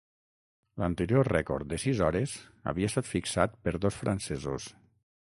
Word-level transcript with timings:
L'anterior 0.83 1.29
rècord 1.33 1.69
de 1.75 1.79
sis 1.85 2.03
hores 2.07 2.35
havia 2.73 2.93
estat 2.93 3.13
fixat 3.13 3.57
per 3.67 3.79
dos 3.85 4.01
francesos. 4.03 4.71